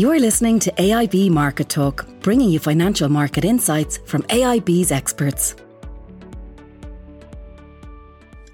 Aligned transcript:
You're 0.00 0.18
listening 0.18 0.58
to 0.60 0.72
AIB 0.72 1.28
Market 1.28 1.68
Talk, 1.68 2.06
bringing 2.20 2.48
you 2.48 2.58
financial 2.58 3.10
market 3.10 3.44
insights 3.44 3.98
from 4.06 4.22
AIB's 4.30 4.90
experts. 4.90 5.54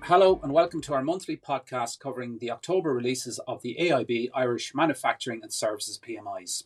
Hello, 0.03 0.40
and 0.43 0.53
welcome 0.53 0.80
to 0.80 0.95
our 0.95 1.04
monthly 1.04 1.37
podcast 1.37 2.01
covering 2.01 2.38
the 2.38 2.51
October 2.51 2.93
releases 2.93 3.38
of 3.46 3.63
the 3.63 3.77
AIB 3.78 4.31
Irish 4.35 4.74
Manufacturing 4.74 5.38
and 5.45 5.53
Services 5.53 6.01
PMIs. 6.04 6.64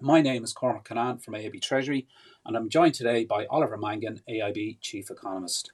My 0.00 0.20
name 0.20 0.42
is 0.42 0.52
Cormac 0.52 0.88
Cunnane 0.88 1.22
from 1.22 1.34
AIB 1.34 1.62
Treasury, 1.62 2.08
and 2.44 2.56
I'm 2.56 2.68
joined 2.68 2.94
today 2.94 3.24
by 3.24 3.46
Oliver 3.46 3.76
Mangan, 3.76 4.22
AIB 4.28 4.80
Chief 4.80 5.08
Economist. 5.08 5.70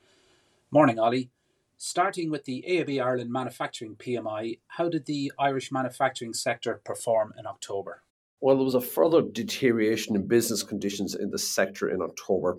Morning, 0.71 0.98
Ollie. 0.98 1.30
Starting 1.79 2.29
with 2.29 2.45
the 2.45 2.62
AIB 2.68 3.02
Ireland 3.02 3.32
Manufacturing 3.32 3.96
PMI, 3.96 4.59
how 4.66 4.91
did 4.91 5.07
the 5.07 5.32
Irish 5.39 5.73
manufacturing 5.73 6.34
sector 6.34 6.82
perform 6.84 7.32
in 7.38 7.46
October? 7.46 8.02
Well, 8.41 8.57
there 8.57 8.65
was 8.65 8.75
a 8.75 8.80
further 8.80 9.23
deterioration 9.23 10.17
in 10.17 10.27
business 10.27 10.62
conditions 10.62 11.15
in 11.15 11.30
the 11.30 11.39
sector 11.39 11.91
in 11.91 12.01
October. 12.01 12.59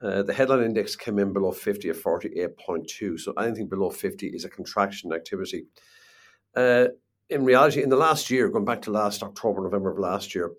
Uh, 0.00 0.22
the 0.22 0.32
headline 0.32 0.62
index 0.62 0.94
came 0.94 1.18
in 1.18 1.32
below 1.32 1.50
50 1.50 1.88
at 1.90 1.96
48.2, 1.96 3.18
so 3.18 3.32
anything 3.32 3.66
below 3.66 3.90
50 3.90 4.28
is 4.28 4.44
a 4.44 4.48
contraction 4.48 5.12
activity. 5.12 5.64
Uh, 6.54 6.86
in 7.28 7.44
reality, 7.44 7.82
in 7.82 7.88
the 7.88 7.96
last 7.96 8.30
year, 8.30 8.48
going 8.48 8.64
back 8.64 8.82
to 8.82 8.92
last 8.92 9.22
October, 9.24 9.62
November 9.62 9.90
of 9.90 9.98
last 9.98 10.36
year, 10.36 10.52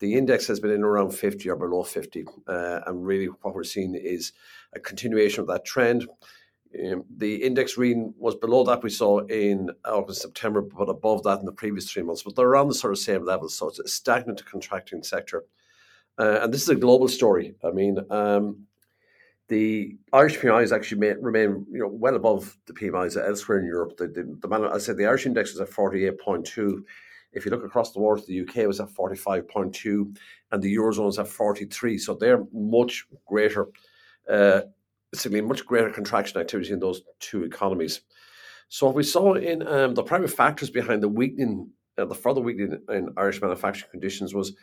the 0.00 0.14
index 0.14 0.46
has 0.46 0.60
been 0.60 0.70
in 0.70 0.82
around 0.82 1.10
50 1.10 1.48
or 1.48 1.56
below 1.56 1.82
50. 1.82 2.24
Uh, 2.48 2.80
and 2.86 3.06
really, 3.06 3.26
what 3.26 3.54
we're 3.54 3.64
seeing 3.64 3.94
is 3.94 4.32
a 4.74 4.80
continuation 4.80 5.40
of 5.40 5.46
that 5.48 5.64
trend. 5.64 6.06
Um, 6.74 7.04
the 7.16 7.36
index 7.36 7.78
reading 7.78 8.12
was 8.18 8.34
below 8.34 8.64
that 8.64 8.82
we 8.82 8.90
saw 8.90 9.20
in 9.26 9.70
August, 9.84 10.22
September, 10.22 10.60
but 10.60 10.88
above 10.88 11.22
that 11.24 11.40
in 11.40 11.46
the 11.46 11.52
previous 11.52 11.90
three 11.90 12.02
months. 12.02 12.22
But 12.22 12.36
they're 12.36 12.48
around 12.48 12.68
the 12.68 12.74
sort 12.74 12.92
of 12.92 12.98
same 12.98 13.24
level, 13.24 13.48
So 13.48 13.68
it's 13.68 13.78
a 13.78 13.88
stagnant 13.88 14.44
contracting 14.44 15.02
sector. 15.02 15.44
Uh, 16.18 16.40
and 16.42 16.52
this 16.52 16.62
is 16.62 16.68
a 16.68 16.74
global 16.74 17.08
story. 17.08 17.54
I 17.64 17.70
mean, 17.70 17.98
um, 18.10 18.66
the 19.48 19.96
Irish 20.12 20.38
PMIs 20.38 20.74
actually 20.74 20.98
may, 20.98 21.14
remain 21.14 21.66
you 21.70 21.80
know, 21.80 21.88
well 21.88 22.16
above 22.16 22.56
the 22.66 22.72
PMIs 22.72 23.16
elsewhere 23.22 23.60
in 23.60 23.66
Europe. 23.66 23.96
The, 23.96 24.08
the, 24.08 24.48
the, 24.48 24.70
I 24.72 24.78
said 24.78 24.96
the 24.96 25.06
Irish 25.06 25.26
index 25.26 25.50
is 25.50 25.60
at 25.60 25.70
48.2. 25.70 26.82
If 27.32 27.44
you 27.44 27.50
look 27.50 27.64
across 27.64 27.92
the 27.92 28.00
world, 28.00 28.26
the 28.26 28.40
UK 28.40 28.66
was 28.66 28.80
at 28.80 28.88
45.2 28.88 30.16
and 30.52 30.62
the 30.62 30.74
Eurozone 30.74 31.10
is 31.10 31.18
at 31.18 31.28
43. 31.28 31.98
So 31.98 32.14
they're 32.14 32.44
much 32.52 33.06
greater 33.26 33.68
uh, 34.28 34.62
basically 35.16 35.40
much 35.40 35.64
greater 35.64 35.90
contraction 35.90 36.38
activity 36.38 36.72
in 36.72 36.78
those 36.78 37.00
two 37.20 37.42
economies. 37.44 38.02
So 38.68 38.86
what 38.86 38.94
we 38.94 39.02
saw 39.02 39.34
in 39.34 39.66
um, 39.66 39.94
the 39.94 40.02
primary 40.02 40.28
factors 40.28 40.70
behind 40.70 41.02
the 41.02 41.08
weakening, 41.08 41.70
uh, 41.96 42.04
the 42.04 42.14
further 42.14 42.42
weakening 42.42 42.80
in 42.90 43.08
Irish 43.16 43.40
manufacturing 43.40 43.90
conditions 43.90 44.34
was 44.34 44.54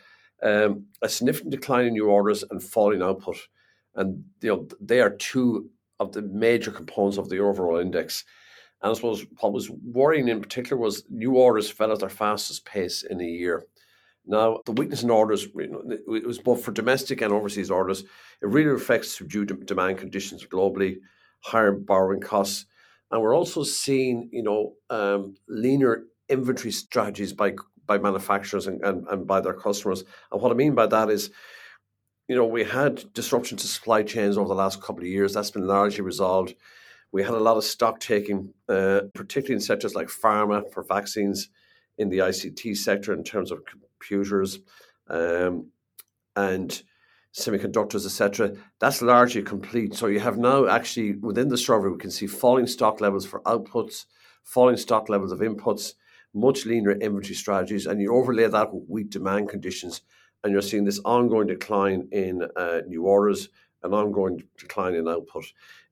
um, 0.42 0.86
a 1.02 1.08
significant 1.08 1.50
decline 1.50 1.86
in 1.86 1.94
new 1.94 2.08
orders 2.08 2.44
and 2.48 2.62
falling 2.62 3.02
output, 3.02 3.36
and 3.96 4.22
you 4.42 4.50
know 4.50 4.68
they 4.80 5.00
are 5.00 5.10
two 5.10 5.70
of 5.98 6.12
the 6.12 6.22
major 6.22 6.70
components 6.70 7.18
of 7.18 7.28
the 7.28 7.38
overall 7.38 7.78
index. 7.78 8.24
And 8.82 8.90
I 8.90 8.94
suppose 8.94 9.24
what 9.40 9.52
was 9.52 9.70
worrying 9.70 10.28
in 10.28 10.40
particular 10.40 10.80
was 10.80 11.04
new 11.08 11.36
orders 11.36 11.70
fell 11.70 11.92
at 11.92 12.00
their 12.00 12.08
fastest 12.08 12.64
pace 12.64 13.02
in 13.02 13.20
a 13.20 13.24
year. 13.24 13.64
Now, 14.26 14.60
the 14.64 14.72
weakness 14.72 15.02
in 15.02 15.10
orders, 15.10 15.46
you 15.54 15.68
know, 15.68 15.82
it 16.14 16.26
was 16.26 16.38
both 16.38 16.64
for 16.64 16.72
domestic 16.72 17.20
and 17.20 17.32
overseas 17.32 17.70
orders. 17.70 18.02
It 18.02 18.48
really 18.48 18.68
reflects 18.70 19.16
subdued 19.16 19.66
demand 19.66 19.98
conditions 19.98 20.46
globally, 20.46 20.98
higher 21.40 21.72
borrowing 21.72 22.20
costs, 22.20 22.66
and 23.10 23.20
we're 23.20 23.36
also 23.36 23.62
seeing, 23.62 24.30
you 24.32 24.42
know, 24.42 24.74
um, 24.90 25.36
leaner 25.46 26.04
inventory 26.28 26.72
strategies 26.72 27.32
by 27.32 27.54
by 27.86 27.98
manufacturers 27.98 28.66
and, 28.66 28.82
and, 28.82 29.06
and 29.08 29.26
by 29.26 29.42
their 29.42 29.52
customers. 29.52 30.04
And 30.32 30.40
what 30.40 30.50
I 30.50 30.54
mean 30.54 30.74
by 30.74 30.86
that 30.86 31.10
is, 31.10 31.30
you 32.28 32.34
know, 32.34 32.46
we 32.46 32.64
had 32.64 33.12
disruption 33.12 33.58
to 33.58 33.66
supply 33.66 34.02
chains 34.02 34.38
over 34.38 34.48
the 34.48 34.54
last 34.54 34.80
couple 34.80 35.02
of 35.02 35.08
years. 35.08 35.34
That's 35.34 35.50
been 35.50 35.66
largely 35.66 36.00
resolved. 36.00 36.54
We 37.12 37.22
had 37.22 37.34
a 37.34 37.38
lot 37.38 37.58
of 37.58 37.64
stock 37.64 38.00
taking, 38.00 38.54
uh, 38.70 39.02
particularly 39.12 39.56
in 39.56 39.60
sectors 39.60 39.94
like 39.94 40.08
pharma 40.08 40.72
for 40.72 40.82
vaccines, 40.82 41.50
in 41.98 42.08
the 42.08 42.18
ICT 42.18 42.76
sector 42.76 43.12
in 43.12 43.22
terms 43.22 43.50
of 43.50 43.60
computers 44.06 44.58
um, 45.08 45.70
and 46.36 46.82
semiconductors, 47.34 48.06
etc. 48.06 48.52
That's 48.78 49.02
largely 49.02 49.42
complete. 49.42 49.94
So 49.94 50.06
you 50.06 50.20
have 50.20 50.38
now 50.38 50.66
actually 50.66 51.16
within 51.16 51.48
the 51.48 51.58
survey 51.58 51.88
we 51.88 51.98
can 51.98 52.10
see 52.10 52.26
falling 52.26 52.66
stock 52.66 53.00
levels 53.00 53.26
for 53.26 53.40
outputs, 53.42 54.04
falling 54.44 54.76
stock 54.76 55.08
levels 55.08 55.32
of 55.32 55.40
inputs, 55.40 55.94
much 56.32 56.64
leaner 56.64 56.92
inventory 56.92 57.34
strategies, 57.34 57.86
and 57.86 58.00
you 58.00 58.14
overlay 58.14 58.46
that 58.48 58.72
with 58.72 58.84
weak 58.88 59.10
demand 59.10 59.48
conditions, 59.48 60.02
and 60.42 60.52
you're 60.52 60.62
seeing 60.62 60.84
this 60.84 61.00
ongoing 61.04 61.48
decline 61.48 62.08
in 62.12 62.42
uh, 62.56 62.80
new 62.86 63.04
orders, 63.04 63.48
an 63.84 63.92
ongoing 63.92 64.42
decline 64.58 64.94
in 64.94 65.06
output. 65.06 65.44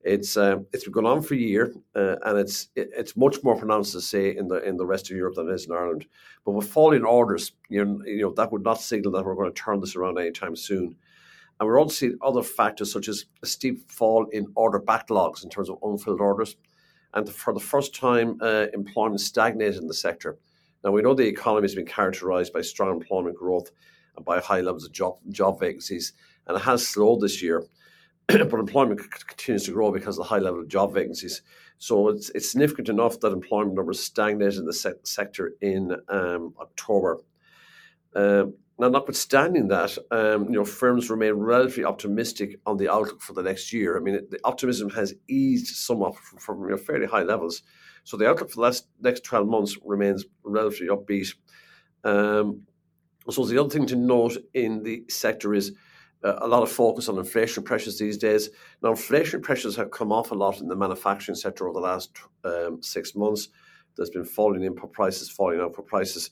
It's 0.03 0.35
uh, 0.35 0.57
it's 0.73 0.87
going 0.87 1.05
on 1.05 1.21
for 1.21 1.35
a 1.35 1.37
year, 1.37 1.73
uh, 1.95 2.15
and 2.25 2.37
it's 2.37 2.67
it's 2.75 3.15
much 3.15 3.41
more 3.43 3.55
pronounced 3.57 3.93
to 3.93 4.01
say 4.01 4.35
in 4.35 4.49
the 4.49 4.61
in 4.67 4.75
the 4.75 4.85
rest 4.85 5.09
of 5.09 5.15
Europe 5.15 5.35
than 5.35 5.49
it 5.49 5.53
is 5.53 5.67
in 5.67 5.71
Ireland. 5.71 6.05
But 6.43 6.51
with 6.51 6.67
falling 6.67 7.05
orders, 7.05 7.53
you 7.69 7.85
know, 7.85 8.01
you 8.05 8.23
know 8.23 8.33
that 8.33 8.51
would 8.51 8.63
not 8.63 8.81
signal 8.81 9.13
that 9.13 9.25
we're 9.25 9.35
going 9.35 9.53
to 9.53 9.61
turn 9.61 9.79
this 9.79 9.95
around 9.95 10.19
anytime 10.19 10.57
soon. 10.57 10.97
And 11.59 11.69
we're 11.69 11.79
also 11.79 11.93
seeing 11.93 12.17
other 12.21 12.43
factors 12.43 12.91
such 12.91 13.07
as 13.07 13.25
a 13.43 13.45
steep 13.45 13.89
fall 13.89 14.25
in 14.33 14.47
order 14.55 14.79
backlogs 14.79 15.43
in 15.43 15.49
terms 15.49 15.69
of 15.69 15.77
unfilled 15.83 16.19
orders, 16.19 16.57
and 17.13 17.29
for 17.29 17.53
the 17.53 17.59
first 17.59 17.95
time, 17.95 18.37
uh, 18.41 18.65
employment 18.73 19.21
stagnated 19.21 19.81
in 19.81 19.87
the 19.87 19.93
sector. 19.93 20.37
Now 20.83 20.91
we 20.91 21.01
know 21.01 21.13
the 21.13 21.27
economy 21.27 21.65
has 21.65 21.75
been 21.75 21.85
characterised 21.85 22.51
by 22.51 22.61
strong 22.61 22.91
employment 22.91 23.37
growth 23.37 23.71
and 24.17 24.25
by 24.25 24.39
high 24.41 24.61
levels 24.61 24.85
of 24.85 24.91
job 24.91 25.17
job 25.29 25.59
vacancies, 25.59 26.11
and 26.47 26.57
it 26.57 26.63
has 26.63 26.85
slowed 26.85 27.21
this 27.21 27.41
year. 27.41 27.63
but 28.27 28.53
employment 28.53 29.01
continues 29.27 29.63
to 29.65 29.71
grow 29.71 29.91
because 29.91 30.17
of 30.17 30.23
the 30.23 30.29
high 30.29 30.39
level 30.39 30.61
of 30.61 30.67
job 30.67 30.93
vacancies. 30.93 31.41
So 31.77 32.09
it's, 32.09 32.29
it's 32.29 32.51
significant 32.51 32.89
enough 32.89 33.19
that 33.19 33.33
employment 33.33 33.75
numbers 33.75 33.99
stagnated 33.99 34.59
in 34.59 34.65
the 34.65 34.73
se- 34.73 34.93
sector 35.03 35.53
in 35.61 35.95
um, 36.07 36.53
October. 36.59 37.19
Um, 38.15 38.53
now, 38.79 38.89
notwithstanding 38.89 39.67
that, 39.67 39.97
um, 40.09 40.45
you 40.45 40.53
know, 40.53 40.65
firms 40.65 41.09
remain 41.09 41.33
relatively 41.33 41.83
optimistic 41.83 42.59
on 42.65 42.77
the 42.77 42.91
outlook 42.91 43.21
for 43.21 43.33
the 43.33 43.43
next 43.43 43.71
year. 43.71 43.97
I 43.97 43.99
mean, 43.99 44.19
the 44.29 44.39
optimism 44.43 44.89
has 44.91 45.13
eased 45.27 45.75
somewhat 45.75 46.15
from, 46.15 46.39
from 46.39 46.63
you 46.63 46.71
know, 46.71 46.77
fairly 46.77 47.05
high 47.05 47.23
levels. 47.23 47.61
So 48.03 48.17
the 48.17 48.27
outlook 48.27 48.49
for 48.49 48.55
the 48.55 48.61
last, 48.61 48.87
next 48.99 49.23
12 49.23 49.47
months 49.47 49.77
remains 49.83 50.25
relatively 50.43 50.87
upbeat. 50.87 51.35
Um, 52.03 52.63
so 53.29 53.45
the 53.45 53.59
other 53.59 53.69
thing 53.69 53.85
to 53.87 53.95
note 53.95 54.37
in 54.53 54.83
the 54.83 55.03
sector 55.07 55.53
is 55.53 55.73
a 56.23 56.47
lot 56.47 56.63
of 56.63 56.71
focus 56.71 57.09
on 57.09 57.17
inflation 57.17 57.63
pressures 57.63 57.99
these 57.99 58.17
days. 58.17 58.49
Now, 58.81 58.91
inflation 58.91 59.41
pressures 59.41 59.75
have 59.75 59.91
come 59.91 60.11
off 60.11 60.31
a 60.31 60.35
lot 60.35 60.61
in 60.61 60.67
the 60.67 60.75
manufacturing 60.75 61.35
sector 61.35 61.67
over 61.67 61.79
the 61.79 61.85
last 61.85 62.17
um, 62.45 62.81
six 62.81 63.15
months. 63.15 63.49
There's 63.95 64.09
been 64.09 64.25
falling 64.25 64.63
input 64.63 64.93
prices, 64.93 65.29
falling 65.29 65.59
output 65.59 65.87
prices. 65.87 66.31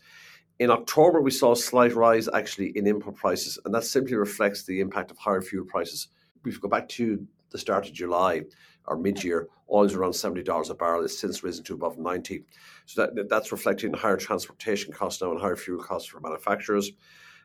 In 0.59 0.69
October, 0.69 1.21
we 1.21 1.31
saw 1.31 1.51
a 1.51 1.55
slight 1.55 1.93
rise 1.93 2.29
actually 2.33 2.69
in 2.77 2.87
input 2.87 3.15
prices, 3.15 3.59
and 3.65 3.73
that 3.73 3.83
simply 3.83 4.15
reflects 4.15 4.63
the 4.63 4.79
impact 4.79 5.11
of 5.11 5.17
higher 5.17 5.41
fuel 5.41 5.65
prices. 5.65 6.07
If 6.37 6.45
we 6.45 6.51
go 6.59 6.67
back 6.69 6.87
to 6.89 7.27
the 7.49 7.57
start 7.57 7.87
of 7.87 7.93
July 7.93 8.43
or 8.85 8.97
mid-year, 8.97 9.47
oil's 9.71 9.93
around 9.93 10.13
seventy 10.13 10.43
dollars 10.43 10.69
a 10.69 10.75
barrel. 10.75 11.03
It's 11.03 11.19
since 11.19 11.43
risen 11.43 11.63
to 11.65 11.73
above 11.73 11.97
ninety, 11.97 12.45
so 12.85 13.05
that 13.05 13.29
that's 13.29 13.51
reflecting 13.51 13.93
higher 13.93 14.17
transportation 14.17 14.93
costs 14.93 15.21
now 15.21 15.31
and 15.31 15.39
higher 15.39 15.55
fuel 15.55 15.83
costs 15.83 16.09
for 16.09 16.19
manufacturers. 16.19 16.91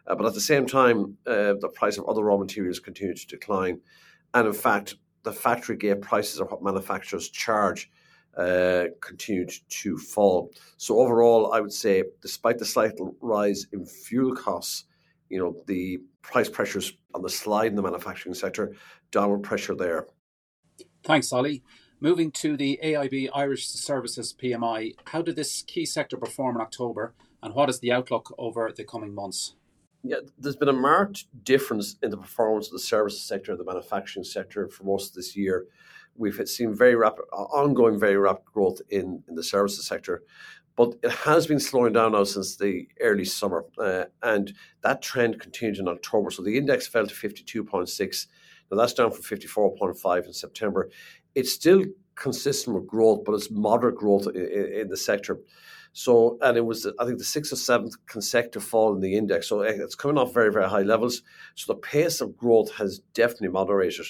Uh, 0.07 0.15
but 0.15 0.27
at 0.27 0.35
the 0.35 0.41
same 0.41 0.67
time, 0.67 1.17
uh, 1.27 1.55
the 1.61 1.71
price 1.75 1.99
of 1.99 2.09
other 2.09 2.23
raw 2.23 2.37
materials 2.37 2.79
continued 2.79 3.17
to 3.17 3.27
decline. 3.27 3.81
And 4.35 4.47
in 4.47 4.53
fact, 4.53 4.97
the 5.23 5.33
factory 5.33 5.77
gate 5.77 6.01
prices 6.01 6.41
of 6.41 6.51
what 6.51 6.63
manufacturers 6.63 7.29
charge 7.31 7.91
uh, 8.37 8.85
continued 9.01 9.53
to 9.69 9.97
fall. 9.97 10.53
So 10.77 11.01
overall, 11.01 11.53
I 11.53 11.61
would 11.61 11.73
say, 11.73 12.05
despite 12.21 12.59
the 12.59 12.65
slight 12.65 12.93
rise 13.21 13.67
in 13.73 13.87
fuel 13.87 14.35
costs, 14.35 14.85
you 15.29 15.39
know, 15.39 15.57
the 15.67 15.99
price 16.23 16.49
pressures 16.49 16.93
on 17.15 17.23
the 17.23 17.31
slide 17.31 17.69
in 17.69 17.75
the 17.75 17.83
manufacturing 17.83 18.35
sector, 18.35 18.75
downward 19.11 19.43
pressure 19.43 19.75
there. 19.75 20.07
Thanks, 21.03 21.33
Ollie. 21.33 21.63
Moving 21.99 22.31
to 22.33 22.57
the 22.57 22.79
AIB 22.85 23.31
Irish 23.35 23.69
Services 23.69 24.35
PMI, 24.41 24.93
how 25.07 25.23
did 25.23 25.35
this 25.37 25.63
key 25.63 25.87
sector 25.87 26.19
perform 26.19 26.57
in 26.57 26.61
October 26.61 27.15
and 27.43 27.55
what 27.55 27.71
is 27.71 27.81
the 27.81 27.91
outlook 27.91 28.35
over 28.39 28.71
the 28.77 28.85
coming 28.85 29.15
months? 29.15 29.55
Yeah, 30.09 30.19
there's 30.39 30.57
been 30.57 30.69
a 30.69 30.73
marked 30.73 31.27
difference 31.45 31.97
in 32.01 32.11
the 32.11 32.17
performance 32.17 32.69
of 32.69 32.75
the 32.75 32.79
services 32.79 33.23
sector, 33.23 33.51
and 33.51 33.61
the 33.61 33.65
manufacturing 33.65 34.23
sector 34.25 34.69
for 34.69 34.85
most 34.85 35.11
of 35.11 35.15
this 35.17 35.37
year. 35.37 35.67
We've 36.15 36.41
seen 36.49 36.75
very 36.75 36.95
rapid, 36.95 37.25
ongoing, 37.33 37.99
very 37.99 38.17
rapid 38.17 38.45
growth 38.45 38.81
in, 38.89 39.23
in 39.29 39.35
the 39.35 39.43
services 39.43 39.85
sector, 39.87 40.23
but 40.77 40.95
it 41.03 41.11
has 41.11 41.47
been 41.49 41.59
slowing 41.59 41.93
down 41.93 42.13
now 42.13 42.23
since 42.23 42.57
the 42.57 42.87
early 43.01 43.25
summer, 43.25 43.65
uh, 43.79 44.05
and 44.23 44.55
that 44.83 45.03
trend 45.03 45.41
continued 45.41 45.79
in 45.79 45.89
October. 45.89 46.31
So 46.31 46.43
the 46.43 46.57
index 46.57 46.87
fell 46.87 47.07
to 47.07 47.15
52.6. 47.15 48.27
Now 48.71 48.77
that's 48.77 48.95
down 48.95 49.11
from 49.11 49.23
54.5 49.23 50.27
in 50.27 50.33
September. 50.33 50.89
It's 51.35 51.53
still 51.53 51.85
consistent 52.17 52.75
with 52.75 52.87
growth, 52.87 53.25
but 53.25 53.35
it's 53.35 53.51
moderate 53.51 53.97
growth 53.97 54.27
in, 54.35 54.73
in 54.75 54.89
the 54.89 54.97
sector. 54.97 55.39
So, 55.93 56.37
and 56.43 56.59
it 56.59 56.65
was, 56.65 56.87
I 56.99 57.07
think, 57.07 57.17
the 57.17 57.25
sixth 57.25 57.55
or 57.55 57.57
seventh 57.57 57.95
consecutive 58.07 58.63
fall 58.63 58.95
in 58.95 59.01
the 59.01 59.17
index. 59.17 59.49
So 59.49 59.63
it's 59.63 59.95
coming 59.95 60.19
off 60.19 60.35
very, 60.35 60.53
very 60.53 60.69
high 60.69 60.83
levels. 60.83 61.23
So 61.55 61.73
the 61.73 61.79
pace 61.79 62.21
of 62.21 62.37
growth 62.37 62.71
has 62.75 62.99
definitely 63.15 63.49
moderated. 63.49 64.05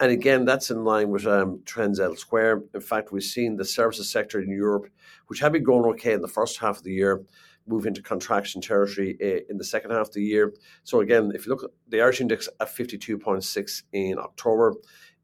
And 0.00 0.10
again, 0.10 0.44
that's 0.44 0.70
in 0.70 0.82
line 0.82 1.10
with 1.10 1.26
um, 1.26 1.60
trends 1.66 2.00
elsewhere. 2.00 2.62
In 2.74 2.80
fact, 2.80 3.12
we've 3.12 3.22
seen 3.22 3.56
the 3.56 3.64
services 3.64 4.10
sector 4.10 4.40
in 4.40 4.50
Europe, 4.50 4.88
which 5.28 5.38
had 5.38 5.52
been 5.52 5.62
going 5.62 5.84
okay 5.92 6.14
in 6.14 6.22
the 6.22 6.26
first 6.26 6.58
half 6.58 6.78
of 6.78 6.82
the 6.82 6.92
year, 6.92 7.22
move 7.66 7.86
into 7.86 8.02
contraction 8.02 8.60
territory 8.60 9.16
uh, 9.22 9.44
in 9.50 9.56
the 9.56 9.64
second 9.64 9.90
half 9.92 10.08
of 10.08 10.14
the 10.14 10.24
year. 10.24 10.52
So 10.84 11.00
again, 11.00 11.30
if 11.34 11.46
you 11.46 11.52
look 11.52 11.62
at 11.62 11.70
the 11.88 12.00
Irish 12.00 12.20
index 12.20 12.48
at 12.60 12.74
52.6 12.74 13.82
in 13.92 14.18
October, 14.18 14.74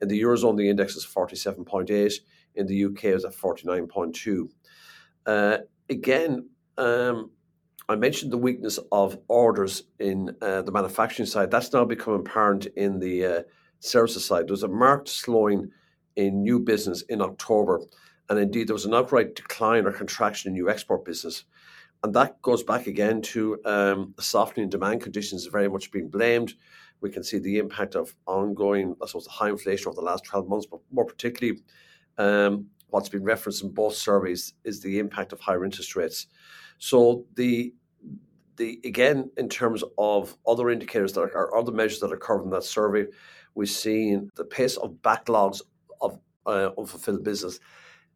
in 0.01 0.09
the 0.09 0.21
Eurozone, 0.21 0.57
the 0.57 0.69
index 0.69 0.97
is 0.97 1.07
47.8. 1.07 2.13
In 2.55 2.67
the 2.67 2.85
UK, 2.87 3.05
is 3.07 3.25
at 3.25 3.35
49.2. 3.35 4.49
Uh, 5.27 5.59
again, 5.91 6.49
um, 6.79 7.31
I 7.89 7.97
mentioned 7.97 8.33
the 8.33 8.39
weakness 8.39 8.79
of 8.91 9.19
orders 9.29 9.85
in 10.01 10.35
uh, 10.43 10.63
the 10.63 10.73
manufacturing 10.73 11.27
side. 11.27 11.51
That's 11.51 11.73
now 11.73 11.85
becoming 11.85 12.21
apparent 12.21 12.67
in 12.77 12.99
the 12.99 13.25
uh, 13.25 13.43
services 13.79 14.25
side. 14.25 14.49
There 14.49 14.53
was 14.53 14.63
a 14.63 14.69
marked 14.69 15.09
slowing 15.09 15.71
in 16.17 16.43
new 16.43 16.59
business 16.59 17.03
in 17.03 17.21
October, 17.21 17.81
and 18.29 18.39
indeed 18.39 18.69
there 18.69 18.75
was 18.75 18.87
an 18.87 18.95
outright 18.95 19.35
decline 19.35 19.87
or 19.87 19.93
contraction 19.93 20.49
in 20.49 20.55
new 20.55 20.69
export 20.69 21.05
business. 21.05 21.45
And 22.07 22.15
that 22.15 22.41
goes 22.41 22.63
back 22.63 22.87
again 22.87 23.21
to 23.21 23.59
um, 23.65 24.15
softening 24.21 24.69
demand 24.69 25.01
conditions 25.01 25.47
very 25.47 25.69
much 25.69 25.91
being 25.91 26.09
blamed. 26.09 26.55
We 27.01 27.11
can 27.11 27.25
see 27.25 27.41
the 27.41 27.59
impact 27.59 27.97
of 27.97 28.15
ongoing, 28.27 28.95
I 29.03 29.07
suppose, 29.07 29.27
high 29.27 29.49
inflation 29.49 29.89
over 29.89 29.97
the 29.97 30.07
last 30.07 30.23
12 30.23 30.49
months, 30.49 30.67
but 30.67 30.79
more 30.93 31.05
particularly 31.05 31.63
um, 32.17 32.69
what's 32.91 33.09
been 33.09 33.25
referenced 33.25 33.65
in 33.65 33.71
both 33.71 33.97
surveys 33.97 34.55
is 34.63 34.81
the 34.81 35.01
impact 35.01 35.33
of 35.33 35.41
higher 35.41 35.65
interest 35.65 35.97
rates. 35.97 36.29
So 36.79 37.27
the 37.35 37.75
the 38.57 38.81
again 38.85 39.29
in 39.37 39.49
terms 39.49 39.83
of 39.99 40.37
other 40.47 40.71
indicators 40.71 41.13
that 41.15 41.23
are, 41.23 41.37
are 41.37 41.57
other 41.57 41.73
measures 41.73 41.99
that 41.99 42.13
are 42.13 42.17
covered 42.17 42.45
in 42.45 42.51
that 42.51 42.63
survey, 42.63 43.07
we've 43.57 43.69
seen 43.69 44.31
the 44.37 44.45
pace 44.45 44.77
of 44.77 44.93
backlogs 45.03 45.61
of 46.01 46.21
uh, 46.47 46.71
unfulfilled 46.79 47.25
business 47.25 47.59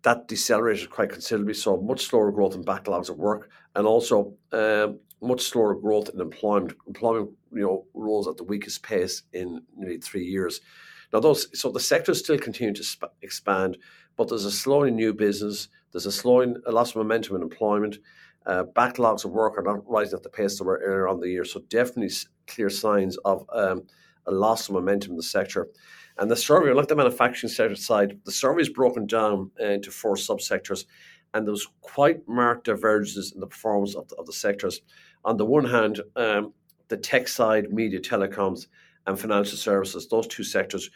that 0.02 0.28
decelerated 0.28 0.90
quite 0.90 1.10
considerably. 1.10 1.54
So 1.54 1.76
much 1.76 2.06
slower 2.06 2.32
growth 2.32 2.54
in 2.54 2.64
backlogs 2.64 3.10
of 3.10 3.18
work, 3.18 3.50
and 3.74 3.86
also 3.86 4.34
um, 4.52 4.98
much 5.20 5.42
slower 5.42 5.74
growth 5.74 6.10
in 6.12 6.20
employment. 6.20 6.74
Employment, 6.86 7.30
you 7.52 7.62
know, 7.62 7.86
rose 7.94 8.26
at 8.26 8.36
the 8.36 8.44
weakest 8.44 8.82
pace 8.82 9.22
in 9.32 9.62
nearly 9.76 9.98
three 9.98 10.24
years. 10.24 10.60
Now, 11.12 11.20
those 11.20 11.48
so 11.58 11.70
the 11.70 11.80
sector 11.80 12.14
still 12.14 12.38
continue 12.38 12.74
to 12.74 12.84
sp- 12.84 13.12
expand, 13.22 13.78
but 14.16 14.28
there's 14.28 14.44
a 14.44 14.50
slowing 14.50 14.96
new 14.96 15.12
business. 15.12 15.68
There's 15.92 16.06
a 16.06 16.12
slowing, 16.12 16.56
a 16.66 16.72
loss 16.72 16.90
of 16.90 16.96
momentum 16.96 17.36
in 17.36 17.42
employment. 17.42 17.98
Uh, 18.46 18.64
backlogs 18.64 19.24
of 19.24 19.32
work 19.32 19.58
are 19.58 19.62
not 19.62 19.86
rising 19.88 20.16
at 20.16 20.22
the 20.22 20.30
pace 20.30 20.58
they 20.58 20.64
were 20.64 20.80
earlier 20.82 21.08
on 21.08 21.20
the 21.20 21.28
year. 21.28 21.44
So 21.44 21.60
definitely 21.68 22.14
clear 22.46 22.70
signs 22.70 23.16
of 23.18 23.44
um, 23.52 23.82
a 24.30 24.34
loss 24.34 24.68
of 24.68 24.74
momentum 24.74 25.12
in 25.12 25.16
the 25.16 25.22
sector. 25.22 25.68
And 26.18 26.30
the 26.30 26.36
survey, 26.36 26.72
like 26.72 26.88
the 26.88 26.96
manufacturing 26.96 27.50
sector 27.50 27.76
side, 27.76 28.18
the 28.24 28.32
survey 28.32 28.62
is 28.62 28.68
broken 28.68 29.06
down 29.06 29.50
uh, 29.60 29.66
into 29.66 29.90
four 29.90 30.16
subsectors, 30.16 30.84
and 31.32 31.46
there's 31.46 31.66
quite 31.80 32.26
marked 32.28 32.64
divergences 32.64 33.32
in 33.32 33.40
the 33.40 33.46
performance 33.46 33.94
of 33.94 34.08
the, 34.08 34.16
of 34.16 34.26
the 34.26 34.32
sectors. 34.32 34.82
On 35.24 35.36
the 35.36 35.44
one 35.44 35.64
hand, 35.64 36.00
um, 36.16 36.52
the 36.88 36.96
tech 36.96 37.28
side, 37.28 37.72
media, 37.72 38.00
telecoms, 38.00 38.66
and 39.06 39.18
financial 39.18 39.56
services, 39.56 40.08
those 40.08 40.26
two 40.26 40.44
sectors 40.44 40.90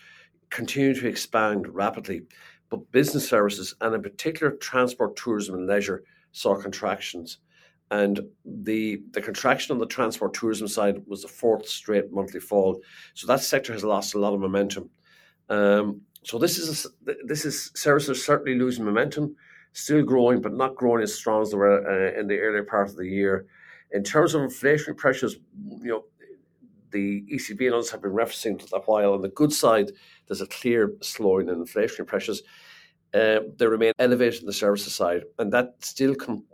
continue 0.50 0.94
to 0.94 1.08
expand 1.08 1.66
rapidly. 1.68 2.22
But 2.68 2.90
business 2.92 3.28
services, 3.28 3.74
and 3.80 3.94
in 3.94 4.02
particular 4.02 4.52
transport, 4.52 5.16
tourism, 5.16 5.54
and 5.54 5.66
leisure, 5.66 6.02
saw 6.32 6.56
contractions. 6.56 7.38
And 7.90 8.20
the, 8.44 9.02
the 9.12 9.20
contraction 9.20 9.72
on 9.72 9.78
the 9.78 9.86
transport 9.86 10.34
tourism 10.34 10.68
side 10.68 11.02
was 11.06 11.22
the 11.22 11.28
fourth 11.28 11.68
straight 11.68 12.12
monthly 12.12 12.40
fall. 12.40 12.80
So 13.14 13.26
that 13.26 13.40
sector 13.40 13.72
has 13.72 13.84
lost 13.84 14.14
a 14.14 14.18
lot 14.18 14.34
of 14.34 14.40
momentum. 14.40 14.90
Um, 15.48 16.00
so 16.22 16.38
this 16.38 16.58
is 16.58 16.86
a, 17.06 17.14
this 17.24 17.44
is 17.44 17.70
services 17.74 18.24
certainly 18.24 18.58
losing 18.58 18.84
momentum, 18.84 19.36
still 19.72 20.02
growing, 20.02 20.40
but 20.40 20.54
not 20.54 20.74
growing 20.74 21.02
as 21.02 21.14
strong 21.14 21.42
as 21.42 21.50
they 21.50 21.56
were 21.56 21.86
uh, 21.86 22.18
in 22.18 22.26
the 22.26 22.38
earlier 22.38 22.64
part 22.64 22.88
of 22.88 22.96
the 22.96 23.06
year. 23.06 23.46
In 23.92 24.02
terms 24.02 24.34
of 24.34 24.40
inflationary 24.40 24.96
pressures, 24.96 25.36
you 25.82 25.90
know, 25.90 26.04
the 26.90 27.22
ECB 27.30 27.66
and 27.66 27.74
others 27.74 27.90
have 27.90 28.00
been 28.00 28.12
referencing 28.12 28.58
for 28.58 28.76
a 28.76 28.80
while. 28.82 29.12
On 29.12 29.20
the 29.20 29.28
good 29.28 29.52
side, 29.52 29.90
there's 30.26 30.40
a 30.40 30.46
clear 30.46 30.94
slowing 31.02 31.48
in 31.48 31.62
inflationary 31.62 32.06
pressures. 32.06 32.42
Uh, 33.12 33.40
they 33.56 33.66
remain 33.66 33.92
elevated 33.98 34.40
in 34.40 34.46
the 34.46 34.52
services 34.52 34.94
side, 34.94 35.24
and 35.38 35.52
that 35.52 35.74
still 35.80 36.14
come, 36.14 36.44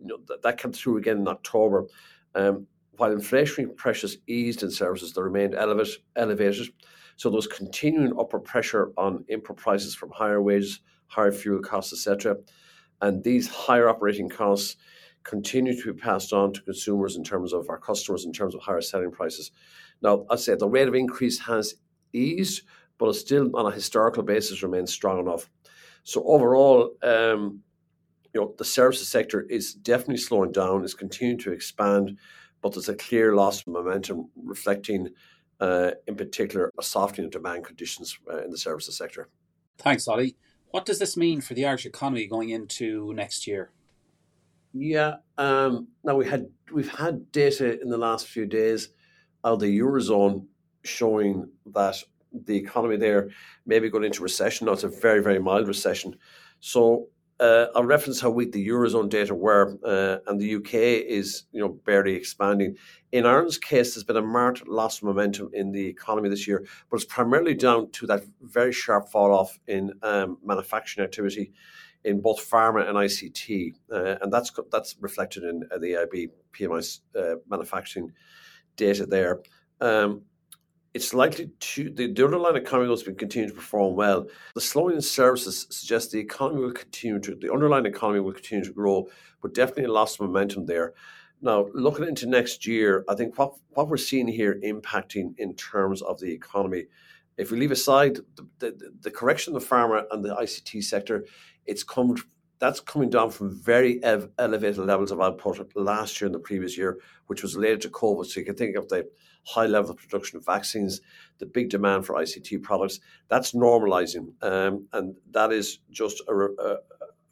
you 0.00 0.06
know, 0.06 0.18
that, 0.26 0.42
that 0.42 0.58
came 0.58 0.72
through 0.72 0.98
again 0.98 1.18
in 1.18 1.28
October. 1.28 1.86
Um, 2.34 2.66
while 2.92 3.14
inflationary 3.14 3.74
pressures 3.76 4.18
eased 4.26 4.62
in 4.62 4.70
services, 4.70 5.12
they 5.12 5.22
remained 5.22 5.54
elevated. 5.54 6.02
elevated. 6.16 6.68
So 7.16 7.30
there 7.30 7.36
was 7.36 7.46
continuing 7.46 8.12
upward 8.18 8.44
pressure 8.44 8.92
on 8.96 9.24
input 9.28 9.56
prices 9.56 9.94
from 9.94 10.10
higher 10.10 10.42
wages, 10.42 10.80
higher 11.06 11.32
fuel 11.32 11.60
costs, 11.60 11.92
etc. 11.92 12.36
And 13.00 13.22
these 13.22 13.48
higher 13.48 13.88
operating 13.88 14.28
costs 14.28 14.76
continue 15.24 15.80
to 15.80 15.92
be 15.92 16.00
passed 16.00 16.32
on 16.32 16.52
to 16.52 16.62
consumers 16.62 17.16
in 17.16 17.24
terms 17.24 17.52
of 17.52 17.68
our 17.68 17.78
customers 17.78 18.24
in 18.24 18.32
terms 18.32 18.54
of 18.54 18.62
higher 18.62 18.80
selling 18.80 19.10
prices. 19.10 19.50
Now, 20.00 20.24
I 20.30 20.36
say 20.36 20.54
the 20.54 20.68
rate 20.68 20.88
of 20.88 20.94
increase 20.94 21.38
has 21.40 21.74
eased, 22.12 22.62
but 22.98 23.08
it 23.08 23.14
still, 23.14 23.54
on 23.56 23.66
a 23.66 23.74
historical 23.74 24.22
basis, 24.22 24.62
remains 24.62 24.92
strong 24.92 25.20
enough. 25.20 25.50
So 26.04 26.24
overall, 26.24 26.96
um, 27.02 27.60
you 28.34 28.40
know, 28.40 28.54
the 28.58 28.64
services 28.64 29.08
sector 29.08 29.42
is 29.42 29.74
definitely 29.74 30.18
slowing 30.18 30.52
down, 30.52 30.84
is 30.84 30.94
continuing 30.94 31.38
to 31.38 31.52
expand, 31.52 32.18
but 32.62 32.72
there's 32.72 32.88
a 32.88 32.94
clear 32.94 33.34
loss 33.34 33.60
of 33.60 33.68
momentum, 33.68 34.28
reflecting, 34.36 35.08
uh, 35.60 35.92
in 36.06 36.16
particular, 36.16 36.70
a 36.78 36.82
softening 36.82 37.26
of 37.26 37.32
demand 37.32 37.64
conditions 37.64 38.18
uh, 38.30 38.42
in 38.42 38.50
the 38.50 38.58
services 38.58 38.96
sector. 38.96 39.28
Thanks, 39.78 40.06
Ollie. 40.08 40.36
What 40.70 40.84
does 40.84 40.98
this 40.98 41.16
mean 41.16 41.40
for 41.40 41.54
the 41.54 41.64
Irish 41.64 41.86
economy 41.86 42.26
going 42.26 42.50
into 42.50 43.12
next 43.14 43.46
year? 43.46 43.70
Yeah. 44.74 45.16
Um, 45.38 45.88
now 46.04 46.14
we 46.16 46.26
had 46.26 46.46
we've 46.72 46.92
had 46.94 47.32
data 47.32 47.80
in 47.80 47.88
the 47.88 47.96
last 47.96 48.26
few 48.26 48.44
days 48.44 48.90
of 49.42 49.60
the 49.60 49.78
eurozone 49.78 50.46
showing 50.84 51.48
that 51.72 51.96
the 52.44 52.56
economy 52.56 52.96
there 52.96 53.30
may 53.64 53.78
be 53.78 53.88
going 53.88 54.04
into 54.04 54.22
recession. 54.22 54.66
Now 54.66 54.72
it's 54.72 54.84
a 54.84 54.88
very 54.88 55.22
very 55.22 55.38
mild 55.38 55.66
recession. 55.66 56.16
So 56.60 57.08
uh, 57.40 57.66
I'll 57.74 57.84
reference 57.84 58.20
how 58.20 58.30
weak 58.30 58.52
the 58.52 58.66
eurozone 58.66 59.08
data 59.08 59.34
were, 59.34 59.78
uh, 59.84 60.18
and 60.26 60.40
the 60.40 60.56
UK 60.56 60.74
is 60.74 61.44
you 61.52 61.60
know 61.60 61.68
barely 61.68 62.14
expanding. 62.14 62.76
In 63.12 63.26
Ireland's 63.26 63.58
case, 63.58 63.94
there's 63.94 64.04
been 64.04 64.16
a 64.16 64.22
marked 64.22 64.66
loss 64.66 64.98
of 64.98 65.04
momentum 65.04 65.50
in 65.52 65.70
the 65.70 65.86
economy 65.86 66.28
this 66.28 66.48
year, 66.48 66.66
but 66.90 66.96
it's 66.96 67.04
primarily 67.04 67.54
down 67.54 67.90
to 67.92 68.06
that 68.06 68.24
very 68.42 68.72
sharp 68.72 69.08
fall 69.08 69.32
off 69.32 69.58
in 69.66 69.92
um, 70.02 70.38
manufacturing 70.44 71.04
activity 71.04 71.52
in 72.04 72.20
both 72.20 72.38
pharma 72.38 72.88
and 72.88 72.96
ICT, 72.96 73.74
uh, 73.92 74.16
and 74.20 74.32
that's 74.32 74.50
that's 74.72 74.96
reflected 75.00 75.44
in 75.44 75.62
uh, 75.70 75.78
the 75.78 75.92
AIB 75.92 76.30
PMI 76.52 77.00
uh, 77.16 77.36
manufacturing 77.48 78.12
data 78.76 79.06
there. 79.06 79.40
Um, 79.80 80.22
it's 80.94 81.14
likely 81.14 81.50
to 81.60 81.90
the, 81.90 82.12
the 82.12 82.24
underlying 82.24 82.56
economy 82.56 82.88
will 82.88 82.96
continue 83.14 83.48
to 83.48 83.54
perform 83.54 83.94
well. 83.94 84.26
The 84.54 84.60
slowing 84.60 84.96
in 84.96 85.02
services 85.02 85.66
suggests 85.70 86.12
the 86.12 86.20
economy 86.20 86.60
will 86.60 86.72
continue 86.72 87.20
to 87.20 87.34
the 87.34 87.52
underlying 87.52 87.86
economy 87.86 88.20
will 88.20 88.32
continue 88.32 88.64
to 88.64 88.72
grow, 88.72 89.08
but 89.42 89.54
definitely 89.54 89.84
a 89.84 89.92
loss 89.92 90.14
of 90.14 90.20
momentum 90.20 90.66
there. 90.66 90.94
Now, 91.40 91.68
looking 91.72 92.06
into 92.06 92.26
next 92.26 92.66
year, 92.66 93.04
I 93.08 93.14
think 93.14 93.38
what 93.38 93.54
what 93.70 93.88
we're 93.88 93.96
seeing 93.96 94.28
here 94.28 94.58
impacting 94.64 95.34
in 95.38 95.54
terms 95.54 96.02
of 96.02 96.18
the 96.18 96.32
economy 96.32 96.86
if 97.38 97.52
we 97.52 97.58
leave 97.58 97.70
aside 97.70 98.18
the, 98.34 98.46
the, 98.58 98.92
the 99.00 99.10
correction 99.10 99.54
of 99.54 99.62
the 99.62 99.68
pharma 99.68 100.04
and 100.10 100.24
the 100.24 100.34
ICT 100.34 100.82
sector, 100.82 101.24
it's 101.66 101.84
come 101.84 102.16
that's 102.58 102.80
coming 102.80 103.10
down 103.10 103.30
from 103.30 103.50
very 103.50 104.02
ev- 104.02 104.30
elevated 104.38 104.78
levels 104.78 105.10
of 105.10 105.20
output 105.20 105.70
last 105.76 106.20
year 106.20 106.26
and 106.26 106.34
the 106.34 106.40
previous 106.40 106.76
year, 106.76 106.98
which 107.26 107.42
was 107.42 107.54
related 107.54 107.80
to 107.82 107.88
COVID. 107.90 108.26
So 108.26 108.40
you 108.40 108.46
can 108.46 108.56
think 108.56 108.76
of 108.76 108.88
the 108.88 109.08
high 109.44 109.66
level 109.66 109.92
of 109.92 109.96
production 109.96 110.36
of 110.36 110.44
vaccines, 110.44 111.00
the 111.38 111.46
big 111.46 111.70
demand 111.70 112.04
for 112.04 112.16
ICT 112.16 112.62
products. 112.62 113.00
That's 113.28 113.52
normalizing, 113.52 114.32
um, 114.42 114.86
and 114.92 115.16
that 115.30 115.52
is 115.52 115.78
just 115.90 116.22
a, 116.28 116.34
re- 116.34 116.56
a, 116.58 116.76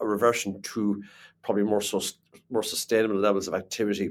a, 0.00 0.06
reversion 0.06 0.62
to 0.62 1.02
probably 1.42 1.64
more 1.64 1.80
so 1.80 2.00
more 2.50 2.62
sustainable 2.62 3.16
levels 3.16 3.49
of 3.49 3.54
activity. 3.54 4.11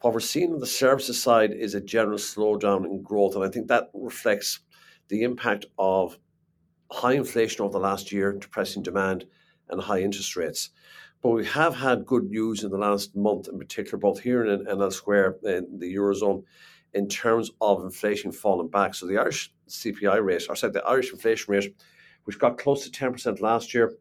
What 0.00 0.12
we're 0.12 0.20
seeing 0.20 0.52
on 0.52 0.60
the 0.60 0.66
services 0.66 1.22
side 1.22 1.52
is 1.52 1.74
a 1.74 1.80
general 1.80 2.18
slowdown 2.18 2.84
in 2.84 3.02
growth, 3.02 3.34
and 3.34 3.44
I 3.44 3.48
think 3.48 3.68
that 3.68 3.90
reflects 3.94 4.60
the 5.08 5.22
impact 5.22 5.64
of 5.78 6.18
high 6.90 7.14
inflation 7.14 7.64
over 7.64 7.72
the 7.72 7.78
last 7.78 8.12
year, 8.12 8.32
depressing 8.32 8.82
demand, 8.82 9.24
and 9.68 9.80
high 9.80 10.00
interest 10.00 10.36
rates. 10.36 10.70
But 11.22 11.30
we 11.30 11.46
have 11.46 11.74
had 11.76 12.04
good 12.04 12.24
news 12.24 12.64
in 12.64 12.70
the 12.70 12.78
last 12.78 13.16
month, 13.16 13.48
in 13.48 13.58
particular, 13.58 13.98
both 13.98 14.20
here 14.20 14.44
and, 14.44 14.68
and 14.68 14.82
elsewhere 14.82 15.36
in 15.42 15.78
the 15.78 15.94
Eurozone, 15.94 16.44
in 16.92 17.08
terms 17.08 17.50
of 17.60 17.82
inflation 17.82 18.30
falling 18.30 18.68
back. 18.68 18.94
So 18.94 19.06
the 19.06 19.18
Irish 19.18 19.52
CPI 19.68 20.22
rate, 20.22 20.44
or 20.48 20.56
sorry, 20.56 20.72
the 20.72 20.84
Irish 20.84 21.12
inflation 21.12 21.52
rate, 21.52 21.74
which 22.24 22.38
got 22.38 22.58
close 22.58 22.86
to 22.86 22.90
10% 22.90 23.40
last 23.40 23.74
year. 23.74 23.94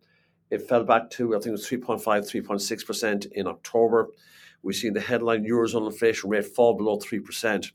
It 0.50 0.68
fell 0.68 0.84
back 0.84 1.10
to, 1.12 1.34
I 1.34 1.38
think 1.38 1.48
it 1.48 1.52
was 1.52 1.70
3.5, 1.70 2.04
3.6% 2.04 3.32
in 3.32 3.48
October. 3.48 4.10
We've 4.62 4.76
seen 4.76 4.94
the 4.94 5.02
headline 5.02 5.46
Eurozone 5.46 5.88
inflation 5.88 6.30
rate 6.30 6.46
fall 6.46 6.76
below 6.76 6.98
3%. 6.98 7.72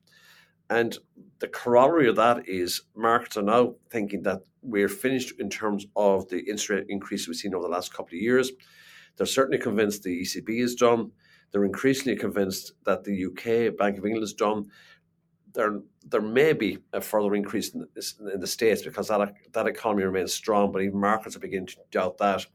And 0.70 0.96
the 1.38 1.48
corollary 1.48 2.08
of 2.08 2.16
that 2.16 2.48
is 2.48 2.82
markets 2.94 3.37
are 3.37 3.42
now 3.42 3.75
thinking 3.90 4.22
that 4.22 4.42
we're 4.62 4.88
finished 4.88 5.32
in 5.38 5.48
terms 5.48 5.87
of 5.96 6.28
the 6.28 6.40
interest 6.40 6.68
rate 6.68 6.87
increase 6.88 7.26
we've 7.26 7.37
seen 7.37 7.54
over 7.54 7.64
the 7.64 7.72
last 7.72 7.92
couple 7.92 8.16
of 8.16 8.22
years. 8.22 8.50
They're 9.16 9.26
certainly 9.26 9.58
convinced 9.58 10.02
the 10.02 10.22
ECB 10.22 10.62
is 10.62 10.75
done. 10.75 11.10
They're 11.50 11.64
increasingly 11.64 12.16
convinced 12.16 12.72
that 12.84 13.04
the 13.04 13.26
UK 13.26 13.76
Bank 13.76 13.98
of 13.98 14.04
England 14.04 14.25
is 14.25 14.34
done. 14.34 14.66
There, 15.54 15.80
there 16.06 16.20
may 16.20 16.52
be 16.52 16.78
a 16.92 17.00
further 17.00 17.34
increase 17.34 17.75
in, 17.75 17.87
in 18.32 18.40
the 18.40 18.46
States 18.46 18.82
because 18.82 19.08
that, 19.08 19.32
that 19.52 19.66
economy 19.66 20.04
remains 20.04 20.34
strong, 20.34 20.70
but 20.70 20.82
even 20.82 21.00
markets 21.00 21.37
are 21.37 21.40
beginning 21.40 21.68
to 21.68 21.76
doubt 21.90 22.18
that. 22.18 22.46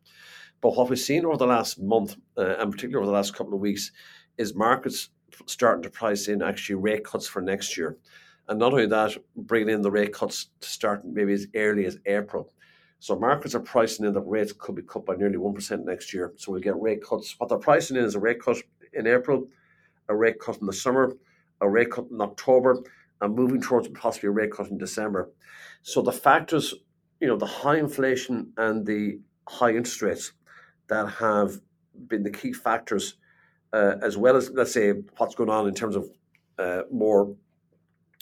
But 0.61 0.77
what 0.77 0.89
we've 0.89 0.99
seen 0.99 1.25
over 1.25 1.35
the 1.35 1.47
last 1.47 1.81
month, 1.81 2.15
uh, 2.37 2.55
and 2.59 2.71
particularly 2.71 3.03
over 3.03 3.07
the 3.07 3.17
last 3.17 3.35
couple 3.35 3.53
of 3.53 3.59
weeks, 3.59 3.91
is 4.37 4.55
markets 4.55 5.09
starting 5.45 5.83
to 5.83 5.89
price 5.89 6.27
in 6.27 6.41
actually 6.41 6.75
rate 6.75 7.05
cuts 7.05 7.27
for 7.27 7.41
next 7.41 7.77
year. 7.77 7.97
And 8.47 8.59
not 8.59 8.73
only 8.73 8.87
that, 8.87 9.17
bringing 9.35 9.73
in 9.73 9.81
the 9.81 9.91
rate 9.91 10.13
cuts 10.13 10.49
to 10.59 10.67
start 10.67 11.05
maybe 11.05 11.33
as 11.33 11.47
early 11.55 11.85
as 11.85 11.97
April. 12.05 12.51
So 12.99 13.17
markets 13.17 13.55
are 13.55 13.59
pricing 13.59 14.05
in 14.05 14.13
that 14.13 14.21
rates 14.21 14.53
could 14.53 14.75
be 14.75 14.81
cut 14.81 15.05
by 15.05 15.15
nearly 15.15 15.37
1% 15.37 15.85
next 15.85 16.13
year. 16.13 16.33
So 16.37 16.51
we'll 16.51 16.61
get 16.61 16.79
rate 16.81 17.03
cuts. 17.03 17.35
What 17.37 17.49
they're 17.49 17.57
pricing 17.57 17.97
in 17.97 18.03
is 18.03 18.15
a 18.15 18.19
rate 18.19 18.41
cut 18.41 18.57
in 18.93 19.07
April, 19.07 19.47
a 20.07 20.15
rate 20.15 20.39
cut 20.39 20.59
in 20.59 20.67
the 20.67 20.73
summer, 20.73 21.13
a 21.61 21.69
rate 21.69 21.91
cut 21.91 22.05
in 22.11 22.21
October, 22.21 22.77
and 23.21 23.35
moving 23.35 23.61
towards 23.61 23.87
possibly 23.89 24.27
a 24.27 24.31
rate 24.31 24.51
cut 24.51 24.69
in 24.69 24.77
December. 24.77 25.29
So 25.81 26.01
the 26.01 26.11
factors, 26.11 26.73
you 27.19 27.27
know, 27.27 27.37
the 27.37 27.45
high 27.45 27.77
inflation 27.77 28.53
and 28.57 28.85
the 28.85 29.19
high 29.47 29.71
interest 29.71 30.01
rates 30.01 30.31
that 30.87 31.07
have 31.07 31.59
been 32.07 32.23
the 32.23 32.31
key 32.31 32.53
factors, 32.53 33.15
uh, 33.73 33.95
as 34.01 34.15
well 34.15 34.35
as, 34.35 34.51
let's 34.51 34.71
say, 34.71 34.91
what's 35.17 35.35
going 35.35 35.49
on 35.49 35.67
in 35.67 35.73
terms 35.73 35.95
of 35.95 36.09
uh, 36.59 36.83
more 36.91 37.35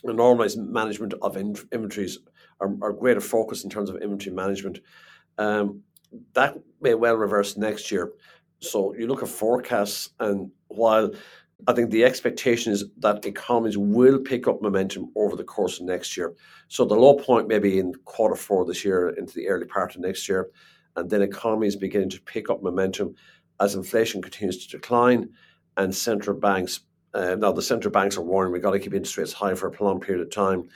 normalized 0.04 0.58
management 0.58 1.14
of 1.22 1.38
in- 1.38 1.56
inventories 1.72 2.18
or, 2.60 2.76
or, 2.82 2.94
greater 2.94 3.22
focus 3.22 3.64
in 3.64 3.70
terms 3.70 3.90
of 3.90 3.98
inventory 3.98 4.36
management. 4.36 4.80
Um, 5.38 5.84
that 6.34 6.58
may 6.82 6.96
well 6.96 7.16
reverse 7.16 7.58
next 7.58 7.92
year. 7.92 8.12
So 8.60 8.94
you 8.96 9.08
look 9.08 9.24
at 9.24 9.30
forecasts, 9.30 10.10
and 10.20 10.52
while 10.68 11.12
I 11.68 11.74
think 11.74 11.92
the 11.92 12.04
expectation 12.04 12.72
is 12.72 12.86
that 13.00 13.26
economies 13.26 13.78
will 13.78 14.20
pick 14.20 14.48
up 14.48 14.62
momentum 14.62 15.12
over 15.16 15.36
the 15.36 15.44
course 15.44 15.80
of 15.80 15.86
next 15.86 16.18
year. 16.18 16.34
So 16.68 16.86
the 16.86 16.96
low 16.96 17.16
point 17.16 17.48
may 17.48 17.60
be 17.60 17.80
in 17.80 17.94
quarter 18.06 18.36
four 18.36 18.66
this 18.66 18.84
year 18.84 19.10
into 19.10 19.34
the 19.34 19.48
early 19.48 19.66
part 19.66 19.96
of 19.96 20.02
next 20.02 20.28
year, 20.28 20.50
and 20.96 21.10
then 21.10 21.22
economies 21.22 21.76
beginning 21.76 22.10
to 22.12 22.22
pick 22.22 22.50
up 22.50 22.64
momentum 22.64 23.16
as 23.62 23.76
inflation 23.76 24.22
continues 24.22 24.66
to 24.66 24.78
decline 24.78 25.30
and 25.78 25.96
central 25.96 26.38
banks 26.38 26.82
uh, 27.14 27.36
now, 27.36 27.52
the 27.52 27.62
central 27.62 27.92
banks 27.92 28.18
are 28.18 28.22
warning 28.22 28.54
we've 28.54 28.62
got 28.62 28.72
to 28.72 28.80
keep 28.80 28.94
interest 28.94 29.18
rates 29.18 29.34
high 29.34 29.56
for 29.56 29.68
a 29.68 29.72
prolonged 29.72 30.02
period 30.02 30.22
of 30.26 30.32
time 30.32 30.70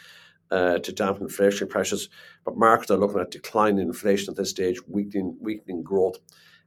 uh, 0.51 0.77
to 0.79 0.91
dampen 0.91 1.27
inflationary 1.27 1.69
pressures. 1.69 2.09
But 2.43 2.57
markets 2.57 2.91
are 2.91 2.97
looking 2.97 3.19
at 3.19 3.31
declining 3.31 3.87
inflation 3.87 4.31
at 4.31 4.37
this 4.37 4.49
stage, 4.49 4.79
weakening, 4.87 5.37
weakening 5.39 5.83
growth, 5.83 6.17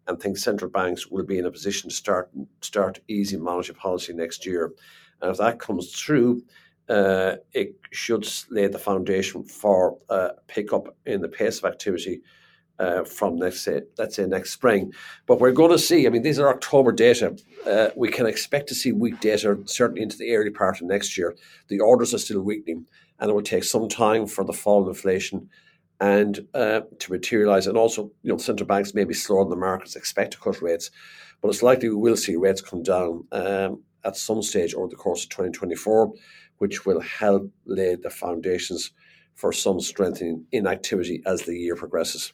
and 0.07 0.19
think 0.19 0.39
central 0.39 0.71
banks 0.71 1.09
will 1.09 1.25
be 1.25 1.39
in 1.39 1.47
a 1.47 1.51
position 1.51 1.91
to 1.91 1.95
start 1.95 2.31
start 2.63 3.01
easing 3.09 3.43
monetary 3.43 3.77
policy 3.77 4.13
next 4.15 4.47
year. 4.47 4.73
And 5.21 5.31
if 5.31 5.37
that 5.37 5.59
comes 5.59 5.93
through, 5.93 6.43
uh, 6.89 7.37
it 7.53 7.77
should 7.91 8.27
lay 8.51 8.69
the 8.69 8.79
foundation 8.79 9.45
for 9.45 9.99
a 10.09 10.31
pickup 10.47 10.97
in 11.05 11.21
the 11.21 11.29
pace 11.29 11.59
of 11.59 11.67
activity 11.67 12.23
uh, 12.79 13.05
from 13.05 13.37
next 13.37 13.63
say, 13.63 13.83
let's 13.97 14.17
say 14.17 14.27
next 14.27 14.53
spring. 14.53 14.93
But 15.27 15.41
we're 15.41 15.53
going 15.53 15.73
to 15.73 15.79
see. 15.79 16.07
I 16.07 16.11
mean, 16.11 16.23
these 16.23 16.39
are 16.39 16.49
October 16.49 16.93
data. 16.93 17.37
Uh, 17.67 17.89
we 17.97 18.09
can 18.09 18.27
expect 18.27 18.69
to 18.69 18.75
see 18.75 18.93
weak 18.93 19.21
data 19.21 19.59
certainly 19.67 20.03
into 20.03 20.17
the 20.17 20.35
early 20.35 20.51
part 20.51 20.81
of 20.81 20.87
next 20.87 21.19
year. 21.19 21.37
The 21.69 21.81
orders 21.81 22.15
are 22.15 22.19
still 22.19 22.41
weakening, 22.41 22.87
and 23.19 23.31
it 23.31 23.35
will 23.35 23.43
take 23.43 23.65
some 23.65 23.89
time 23.89 24.27
for 24.27 24.45
the 24.45 24.53
fall 24.53 24.83
in 24.83 24.89
inflation 24.89 25.49
and 26.01 26.47
uh, 26.55 26.83
to 27.01 27.13
materialize. 27.13 27.67
And 27.67 27.77
also, 27.77 28.11
you 28.23 28.33
know, 28.33 28.39
central 28.39 28.67
banks 28.67 28.95
may 28.95 29.05
be 29.05 29.15
slower 29.15 29.45
than 29.45 29.51
the 29.51 29.57
markets 29.57 29.97
expect 29.97 30.33
to 30.33 30.39
cut 30.39 30.63
rates, 30.63 30.91
but 31.41 31.49
it's 31.49 31.63
likely 31.63 31.89
we 31.89 31.97
will 31.97 32.17
see 32.17 32.37
rates 32.37 32.61
come 32.61 32.83
down 32.83 33.25
um, 33.33 33.83
at 34.05 34.17
some 34.17 34.43
stage 34.43 34.75
over 34.75 34.89
the 34.89 34.97
course 34.97 35.25
of 35.25 35.31
2024, 35.31 36.13
which 36.59 36.87
will 36.87 37.01
help 37.01 37.51
lay 37.67 37.97
the 37.97 38.11
foundations 38.11 38.93
for 39.35 39.53
some 39.53 39.81
strengthening 39.81 40.45
in 40.53 40.67
activity 40.67 41.23
as 41.27 41.43
the 41.43 41.57
year 41.57 41.77
progresses. 41.77 42.33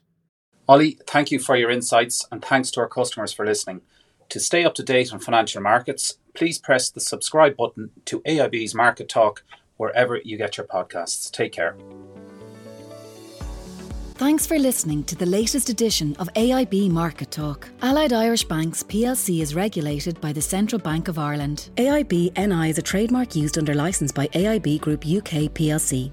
Ollie, 0.67 0.99
thank 1.07 1.31
you 1.31 1.39
for 1.39 1.57
your 1.57 1.71
insights 1.71 2.27
and 2.33 2.43
thanks 2.43 2.71
to 2.71 2.81
our 2.81 2.89
customers 2.89 3.33
for 3.33 3.45
listening. 3.45 3.83
To 4.31 4.41
stay 4.41 4.65
up 4.65 4.75
to 4.77 4.83
date 4.83 5.13
on 5.13 5.21
financial 5.21 5.61
markets, 5.61 6.17
please 6.35 6.59
press 6.59 6.91
the 6.91 7.01
subscribe 7.01 7.57
button 7.57 7.91
to 8.07 8.21
AIB's 8.21 8.75
Market 8.75 9.09
Talk 9.09 9.45
wherever 9.77 10.19
you 10.25 10.39
get 10.39 10.57
your 10.57 10.67
podcasts. 10.67 11.31
Take 11.31 11.53
care. 11.53 11.77
Thanks 14.17 14.47
for 14.47 14.59
listening 14.59 15.03
to 15.05 15.17
the 15.17 15.27
latest 15.27 15.69
edition 15.69 16.17
of 16.21 16.33
AIB 16.35 16.89
Market 16.89 17.33
Talk. 17.33 17.69
Allied 17.83 18.13
Irish 18.13 18.45
Banks 18.45 18.83
plc 18.85 19.43
is 19.43 19.55
regulated 19.55 20.21
by 20.21 20.33
the 20.33 20.41
Central 20.41 20.79
Bank 20.81 21.09
of 21.09 21.19
Ireland. 21.19 21.69
AIB 21.77 22.39
NI 22.39 22.71
is 22.71 22.79
a 22.79 22.83
trademark 22.83 23.35
used 23.35 23.59
under 23.59 23.75
licence 23.75 24.13
by 24.13 24.29
AIB 24.29 24.81
Group 24.81 25.05
UK 25.05 25.53
plc 25.53 26.13